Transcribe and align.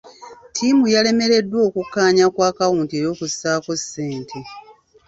Tiimu 0.55 0.85
yalemereddwa 0.95 1.59
okukkaanya 1.67 2.25
ku 2.33 2.39
akawunti 2.49 2.93
ey'okusaako 2.99 3.71
ssente. 3.81 4.39